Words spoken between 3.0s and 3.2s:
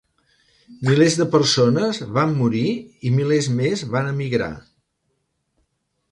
i